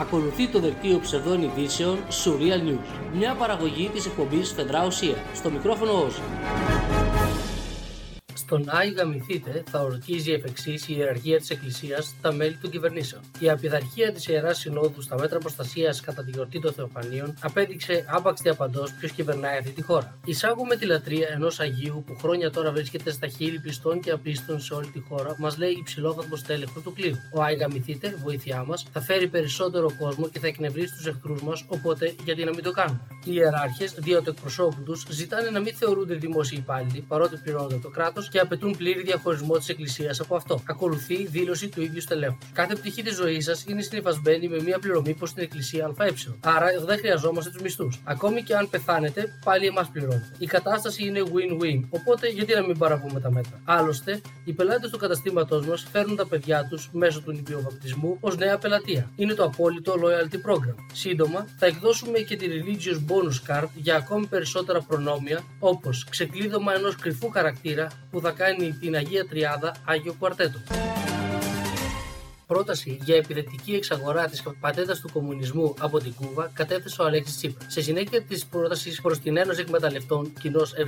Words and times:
Ακολουθεί 0.00 0.48
το 0.48 0.60
δελτίο 0.60 0.98
ψευδών 0.98 1.42
ειδήσεων 1.42 1.98
Surreal 2.24 2.68
News. 2.68 2.94
Μια 3.12 3.34
παραγωγή 3.34 3.88
της 3.88 4.06
εκπομπής 4.06 4.52
Φεδρά 4.52 4.86
Ουσία. 4.86 5.14
Στο 5.34 5.50
μικρόφωνο 5.50 5.92
Όζη. 5.92 6.20
Στον 8.50 8.64
Άι 8.68 8.90
Γαμηθείτε 8.90 9.62
θα 9.70 9.80
ορκίζει 9.80 10.32
εφ' 10.32 10.44
εξή 10.44 10.70
η 10.70 10.94
ιεραρχία 10.96 11.38
της 11.38 11.50
Εκκλησίας 11.50 12.14
τα 12.20 12.32
μέλη 12.32 12.56
των 12.56 12.70
κυβερνήσεων. 12.70 13.22
Η 13.38 13.50
απειθαρχία 13.50 14.12
της 14.12 14.26
Ιεράς 14.28 14.58
Συνόδου 14.58 15.02
στα 15.02 15.18
μέτρα 15.18 15.38
προστασίας 15.38 16.00
κατά 16.00 16.24
τη 16.24 16.30
γιορτή 16.30 16.60
των 16.60 16.72
Θεοφανίων 16.72 17.34
απέδειξε 17.40 18.04
άπαξ 18.08 18.40
διαπαντός 18.40 18.92
ποιος 18.92 19.12
κυβερνάει 19.12 19.58
αυτή 19.58 19.70
τη 19.70 19.82
χώρα. 19.82 20.18
Εισάγουμε 20.24 20.76
τη 20.76 20.86
λατρεία 20.86 21.28
ενός 21.32 21.60
Αγίου 21.60 22.04
που 22.06 22.16
χρόνια 22.16 22.50
τώρα 22.50 22.72
βρίσκεται 22.72 23.10
στα 23.10 23.26
χείλη 23.26 23.58
πιστών 23.58 24.00
και 24.00 24.10
απίστων 24.10 24.60
σε 24.60 24.74
όλη 24.74 24.86
τη 24.86 25.00
χώρα, 25.00 25.34
μας 25.38 25.58
λέει 25.58 25.70
υψηλόβαθμος 25.70 26.42
τέλεχος 26.42 26.82
του 26.82 26.92
κλείου. 26.92 27.16
Ο 27.34 27.42
Άι 27.42 27.54
Γαμηθείτε, 27.54 28.14
βοήθειά 28.22 28.64
μας, 28.64 28.86
θα 28.92 29.00
φέρει 29.00 29.28
περισσότερο 29.28 29.92
κόσμο 29.98 30.28
και 30.28 30.38
θα 30.38 30.46
εκνευρίσει 30.46 30.94
τους 30.96 31.06
εχθρούς 31.06 31.42
μας, 31.42 31.64
οπότε 31.68 32.14
γιατί 32.24 32.44
να 32.44 32.50
μην 32.50 32.62
το 32.62 32.70
κάνουμε; 32.70 33.00
Οι 33.24 33.32
ιεράρχες, 33.32 33.94
δύο 33.98 34.22
του 34.22 34.30
εκπροσώπου 34.30 34.82
τους, 34.82 35.06
ζητάνε 35.10 35.50
να 35.50 35.60
μην 35.60 35.74
θεωρούνται 35.74 36.14
δημόσιοι 36.14 36.58
υπάλληλοι 36.62 37.04
παρότι 37.08 37.36
πληρώνονται 37.36 37.78
το 37.78 37.88
κράτος 37.88 38.28
και 38.28 38.38
απαιτούν 38.40 38.76
πλήρη 38.76 39.02
διαχωρισμό 39.02 39.56
της 39.56 39.68
Εκκλησίας 39.68 40.20
από 40.20 40.36
αυτό. 40.36 40.62
Ακολουθεί 40.68 41.26
δήλωση 41.26 41.68
του 41.68 41.82
ίδιου 41.82 42.00
στελέχου. 42.00 42.36
Κάθε 42.52 42.74
πτυχή 42.74 43.02
της 43.02 43.14
ζωής 43.14 43.44
σας 43.44 43.64
είναι 43.68 43.82
συνυφασμένη 43.82 44.48
με 44.48 44.62
μια 44.62 44.78
πληρωμή 44.78 45.14
προς 45.14 45.32
την 45.32 45.42
Εκκλησία 45.42 45.94
ΑΕ. 45.98 46.12
Άρα 46.40 46.66
δεν 46.86 46.98
χρειαζόμαστε 46.98 47.50
τους 47.50 47.62
μισθούς. 47.62 48.00
Ακόμη 48.04 48.42
και 48.42 48.54
αν 48.56 48.70
πεθάνετε, 48.70 49.38
πάλι 49.44 49.66
εμάς 49.66 49.88
πληρώνετε. 49.88 50.28
Η 50.38 50.46
κατάσταση 50.46 51.06
είναι 51.06 51.22
win-win, 51.24 51.84
οπότε 51.90 52.28
γιατί 52.28 52.54
να 52.54 52.62
μην 52.62 52.78
παραβούμε 52.78 53.20
τα 53.20 53.30
μέτρα; 53.32 53.60
Άλλωστε, 53.64 54.20
οι 54.44 54.52
πελάτες 54.52 54.90
του 54.90 54.98
καταστήματός 54.98 55.66
μας 55.66 55.86
φέρνουν 55.92 56.16
τα 56.16 56.26
παιδιά 56.26 56.66
τους 56.70 56.90
μέσω 56.92 57.20
του 57.20 57.32
νηπιοβαπτισμού 57.32 58.16
ως 58.20 58.36
νέα 58.36 58.58
πελατεία. 58.58 59.10
Είναι 59.16 59.34
το 59.34 59.44
απόλυτο 59.44 59.94
loyalty 59.94 60.34
program. 60.34 60.74
Σύντομα, 60.92 61.46
θα 61.58 61.66
εκδώσουμε 61.66 62.18
και 62.18 62.36
τη 62.36 62.46
Religious 62.48 63.12
Bonus 63.12 63.50
Card 63.50 63.68
για 63.74 63.96
ακόμη 63.96 64.26
περισσότερα 64.26 64.80
προνόμια, 64.80 65.44
όπως 65.58 66.06
ξεκλείδωμα 66.10 66.74
ενός 66.74 66.96
κρυφού 66.96 67.30
χαρακτήρα 67.30 67.90
που 68.10 68.20
θα 68.20 68.29
κάνει 68.30 68.72
την 68.80 68.94
Αγία 68.94 69.26
Τριάδα 69.26 69.74
Άγιο 69.84 70.14
Κουαρτέτο 70.18 70.58
πρόταση 72.52 72.98
για 73.04 73.16
επιθετική 73.16 73.72
εξαγορά 73.72 74.24
της 74.26 74.42
πατέντα 74.60 74.94
του 75.02 75.08
κομμουνισμού 75.12 75.74
από 75.78 75.98
την 75.98 76.14
Κούβα 76.14 76.50
κατέθεσε 76.54 77.02
ο 77.02 77.04
Αλέξης 77.04 77.36
Τσίπρα. 77.36 77.70
Σε 77.70 77.80
συνέχεια 77.80 78.22
της 78.22 78.46
πρότασης 78.46 79.00
προς 79.00 79.18
την 79.18 79.36
Ένωση 79.36 79.60
Εκμεταλλευτών, 79.60 80.32
κοινός 80.40 80.74
ΕΕ, 80.74 80.84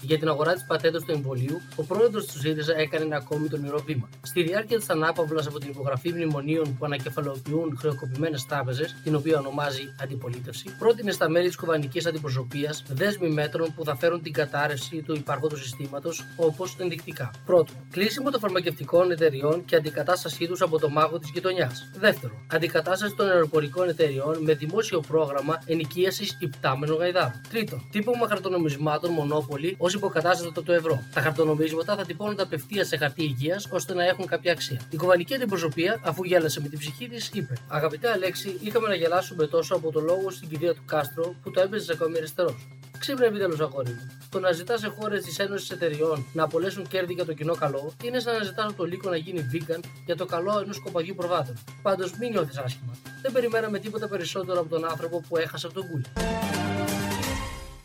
για 0.00 0.18
την 0.18 0.28
αγορά 0.28 0.52
της 0.52 0.64
πατέντα 0.66 0.98
του 0.98 1.12
εμβολίου, 1.12 1.60
ο 1.76 1.82
πρόεδρος 1.82 2.26
του 2.26 2.38
ΣΥΡΙΖΑ 2.38 2.78
έκανε 2.78 3.04
ένα 3.04 3.16
ακόμη 3.16 3.48
τολμηρό 3.48 3.78
βήμα. 3.86 4.08
Στη 4.22 4.42
διάρκεια 4.42 4.78
της 4.78 4.90
ανάπαυλας 4.90 5.46
από 5.46 5.58
την 5.58 5.68
υπογραφή 5.68 6.12
μνημονίων 6.12 6.76
που 6.78 6.84
ανακεφαλοποιούν 6.84 7.76
χρεοκοπημένες 7.78 8.46
τράπεζες, 8.46 8.96
την 9.04 9.14
οποία 9.14 9.38
ονομάζει 9.38 9.94
αντιπολίτευση, 10.02 10.76
πρότεινε 10.78 11.12
στα 11.12 11.28
μέλη 11.28 11.46
της 11.46 11.56
κουβανικής 11.56 12.06
αντιπροσωπείας 12.06 12.82
δέσμη 12.88 13.28
μέτρων 13.28 13.74
που 13.74 13.84
θα 13.84 13.96
φέρουν 13.96 14.22
την 14.22 14.32
κατάρρευση 14.32 15.02
του 15.02 15.14
υπάρχοντος 15.14 15.60
συστήματος, 15.60 16.24
όπως 16.36 16.76
ενδεικτικά. 16.78 17.30
Πρώτον, 17.46 17.74
κλείσιμο 17.90 18.30
των 18.30 18.40
φαρμακευτικών 18.40 19.10
εταιριών 19.10 19.64
και 19.64 19.76
αντικατάστασή 19.76 20.46
τους 20.46 20.60
από 20.60 20.75
από 20.76 20.86
το 20.86 20.92
μάγο 20.92 21.18
της 21.18 21.30
γειτονιάς. 21.30 21.88
Δεύτερο, 21.98 22.32
αντικατάσταση 22.52 23.14
των 23.14 23.28
αεροπορικών 23.28 23.88
εταιριών 23.88 24.42
με 24.42 24.54
δημόσιο 24.54 25.00
πρόγραμμα 25.00 25.62
ενοικίασης 25.66 26.36
υπτάμενων 26.40 26.96
γαϊδάρων. 26.96 27.40
Τρίτο, 27.50 27.80
τύπωμα 27.90 28.28
χαρτονομισμάτων 28.28 29.10
μονόπολη 29.10 29.74
ως 29.78 29.94
υποκατάστατο 29.94 30.62
του 30.62 30.72
ευρώ. 30.72 31.02
Τα 31.14 31.20
χαρτονομίσματα 31.20 31.96
θα 31.96 32.04
τυπώνονται 32.04 32.42
απευθείας 32.42 32.86
σε 32.88 32.96
χαρτί 32.96 33.22
υγείας 33.22 33.68
ώστε 33.70 33.94
να 33.94 34.04
έχουν 34.04 34.26
κάποια 34.26 34.52
αξία. 34.52 34.80
Η 34.90 34.96
κουβανική 34.96 35.34
αντιπροσωπεία, 35.34 36.00
αφού 36.04 36.24
γέλασε 36.24 36.60
με 36.60 36.68
την 36.68 36.78
ψυχή 36.78 37.08
της, 37.08 37.30
είπε: 37.32 37.54
Αγαπητέ 37.68 38.10
Αλέξη, 38.10 38.58
είχαμε 38.62 38.88
να 38.88 38.94
γελάσουμε 38.94 39.46
τόσο 39.46 39.74
από 39.74 39.92
το 39.92 40.00
λόγο 40.00 40.30
στην 40.30 40.48
κηδεία 40.48 40.74
του 40.74 40.82
Κάστρο 40.86 41.34
που 41.42 41.50
το 41.50 41.60
έπαιζες 41.60 41.88
ακόμη 41.88 42.16
αριστερός. 42.16 42.66
Ξύπνα 42.98 43.26
επιτέλου, 43.26 43.56
αγόρι 43.64 43.90
μου. 43.90 44.10
Το 44.30 44.40
να 44.40 44.52
ζητάς 44.52 44.80
σε 44.80 44.86
χώρες 44.88 45.24
της 45.24 45.38
Ένωσης 45.38 45.70
Εταιριών 45.70 46.26
να 46.32 46.42
απολέσουν 46.42 46.88
κέρδη 46.88 47.12
για 47.12 47.24
το 47.24 47.32
κοινό 47.32 47.54
καλό 47.54 47.92
είναι 48.04 48.20
σαν 48.20 48.36
να 48.36 48.42
ζητάς 48.44 48.64
από 48.64 48.76
το 48.76 48.84
λύκο 48.84 49.10
να 49.10 49.16
γίνει 49.16 49.50
vegan 49.52 49.80
για 50.06 50.16
το 50.16 50.26
καλό 50.26 50.58
ενός 50.62 50.80
κοπαγιού 50.80 51.14
προβάτων. 51.14 51.54
Πάντως 51.82 52.12
μην 52.18 52.30
νιώθεις 52.30 52.56
άσχημα. 52.58 52.96
Δεν 53.22 53.32
περιμέναμε 53.32 53.78
τίποτα 53.78 54.08
περισσότερο 54.08 54.60
από 54.60 54.68
τον 54.68 54.84
άνθρωπο 54.84 55.20
που 55.28 55.36
έχασε 55.36 55.66
από 55.66 55.74
τον 55.74 55.88
κούλι. 55.88 56.04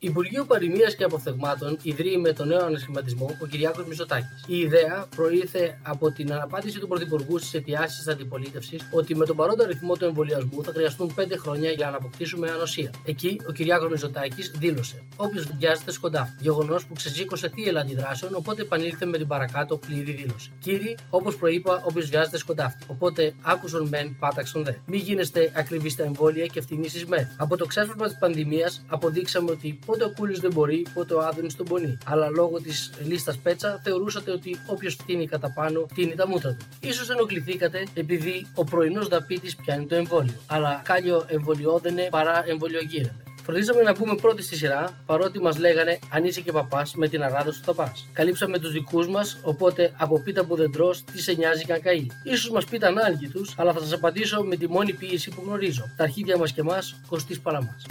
Υπουργείο 0.00 0.44
Παροιμίας 0.44 0.94
και 0.94 1.04
Αποφθεγμάτων 1.04 1.78
ιδρύει 1.82 2.16
με 2.16 2.32
τον 2.32 2.48
νέο 2.48 2.64
ανασχηματισμό 2.64 3.36
ο 3.42 3.46
Κυριάκος 3.46 3.86
Μητσοτάκης. 3.86 4.44
Η 4.46 4.58
ιδέα 4.58 5.06
προήλθε 5.16 5.78
από 5.82 6.10
την 6.10 6.32
αναπάντηση 6.32 6.78
του 6.78 6.88
Πρωθυπουργού 6.88 7.38
στις 7.38 7.54
αιτιάσεις 7.54 7.96
της 7.98 8.08
αντιπολίτευσης 8.08 8.88
ότι 8.90 9.16
με 9.16 9.24
τον 9.24 9.36
παρόντα 9.36 9.66
ρυθμό 9.66 9.96
του 9.96 10.04
εμβολιασμού 10.04 10.64
θα 10.64 10.72
χρειαστούν 10.72 11.14
5 11.16 11.22
χρόνια 11.38 11.70
για 11.70 11.90
να 11.90 11.96
αποκτήσουμε 11.96 12.50
ανοσία. 12.50 12.90
Εκεί 13.04 13.40
ο 13.48 13.52
Κυριάκος 13.52 13.90
Μητσοτάκης 13.90 14.50
δήλωσε: 14.58 15.02
Όποιος 15.16 15.46
βιάζεται 15.58 15.92
σκοντά. 15.92 16.34
Γεγονός 16.40 16.86
που 16.86 16.94
ξεσήκωσε 16.94 17.48
θύελα 17.48 17.80
αντιδράσεων, 17.80 18.34
οπότε 18.34 18.62
επανήλθε 18.62 19.06
με 19.06 19.18
την 19.18 19.26
παρακάτω 19.26 19.76
πλήρη 19.76 20.12
δήλωση. 20.12 20.50
Κύριοι, 20.60 20.96
όπως 21.10 21.36
προείπα, 21.36 21.82
όποιος 21.86 22.08
βιάζεται 22.08 22.38
σκοντά. 22.38 22.78
Οπότε 22.86 23.34
άκουσον 23.42 23.88
μεν, 23.88 24.16
πάταξον 24.18 24.64
δε. 24.64 24.72
Μην 24.86 25.00
γίνεστε 25.00 25.52
ακριβεί 25.54 25.88
στα 25.88 26.04
εμβόλια 26.04 26.46
και 26.46 26.58
ευθυνήσει 26.58 27.06
με. 27.06 27.34
Από 27.38 27.56
το 27.56 27.66
ξέσπασμα 27.66 28.06
της 28.06 28.18
πανδημίας 28.18 28.84
αποδείξαμε 28.88 29.50
ότι 29.50 29.78
Πότε 29.88 30.04
ο 30.04 30.10
Κούλης 30.10 30.40
δεν 30.40 30.52
μπορεί, 30.52 30.86
πότε 30.94 31.14
ο 31.14 31.20
Άδωνης 31.20 31.56
τον 31.56 31.66
πονεί. 31.66 31.98
Αλλά 32.04 32.28
λόγω 32.28 32.60
της 32.60 32.90
λίστας 33.04 33.38
πέτσα 33.38 33.80
θεωρούσατε 33.84 34.30
ότι 34.30 34.56
όποιος 34.66 34.94
φτύνει 34.94 35.26
κατά 35.26 35.52
πάνω, 35.52 35.86
φτύνει 35.90 36.14
τα 36.14 36.28
μούτρα 36.28 36.56
του. 36.80 36.92
σω 36.92 37.12
ενοχληθήκατε 37.12 37.86
επειδή 37.94 38.46
ο 38.54 38.64
πρωινός 38.64 39.08
δαπίτης 39.08 39.56
πιάνει 39.56 39.86
το 39.86 39.94
εμβόλιο. 39.94 40.34
Αλλά 40.46 40.80
κάλιο 40.84 41.24
εμβολιόδενε 41.28 42.08
παρά 42.10 42.44
εμβολιογύρευε. 42.46 43.14
Φροντίσαμε 43.42 43.82
να 43.82 43.92
πούμε 43.94 44.14
πρώτη 44.14 44.42
στη 44.42 44.56
σειρά, 44.56 44.98
παρότι 45.06 45.40
μας 45.40 45.58
λέγανε 45.58 45.98
αν 46.10 46.24
είσαι 46.24 46.40
και 46.40 46.52
παπάς 46.52 46.94
με 46.94 47.08
την 47.08 47.22
αράδοση 47.22 47.58
του 47.58 47.64
θα 47.64 47.74
πας. 47.74 48.08
Καλύψαμε 48.12 48.58
τους 48.58 48.72
δικούς 48.72 49.08
μας, 49.08 49.38
οπότε 49.42 49.92
από 49.96 50.20
πίτα 50.20 50.44
που 50.44 50.56
δεν 50.56 50.72
τρώ, 50.72 50.94
τι 51.12 51.20
σε 51.22 51.32
νοιάζει 51.32 51.64
καν 51.64 51.80
καεί. 51.80 52.06
σω 52.36 52.52
μας 52.52 52.64
πείτε 52.64 52.86
άλγη 53.06 53.28
τους, 53.28 53.54
αλλά 53.56 53.72
θα 53.72 53.80
σας 53.80 53.92
απαντήσω 53.92 54.42
με 54.42 54.56
τη 54.56 54.68
μόνη 54.68 54.92
πίεση 54.92 55.30
που 55.30 55.42
γνωρίζω. 55.46 55.90
Τα 55.96 56.02
αρχίδια 56.02 56.38
μας 56.38 56.52
και 56.52 56.60
εμάς, 56.60 57.00
κοστή 57.08 57.38
παρά 57.38 57.62
μας. 57.62 57.86